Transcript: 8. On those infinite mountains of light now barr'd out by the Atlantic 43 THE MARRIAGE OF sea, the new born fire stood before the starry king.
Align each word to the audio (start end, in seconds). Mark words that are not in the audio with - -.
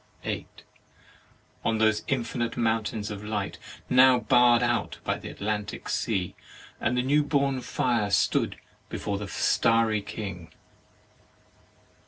8. 0.23 0.63
On 1.63 1.77
those 1.77 2.01
infinite 2.07 2.57
mountains 2.57 3.11
of 3.11 3.23
light 3.23 3.59
now 3.87 4.17
barr'd 4.17 4.63
out 4.63 4.97
by 5.03 5.15
the 5.19 5.29
Atlantic 5.29 5.87
43 5.87 5.89
THE 5.89 6.19
MARRIAGE 6.19 6.33
OF 6.33 6.87
sea, 6.95 7.01
the 7.03 7.07
new 7.07 7.23
born 7.23 7.61
fire 7.61 8.09
stood 8.09 8.55
before 8.89 9.19
the 9.19 9.27
starry 9.27 10.01
king. 10.01 10.51